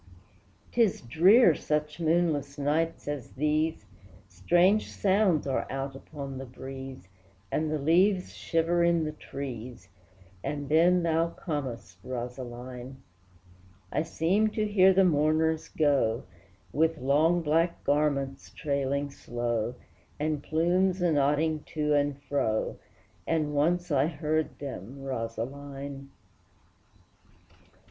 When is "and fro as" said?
21.93-23.43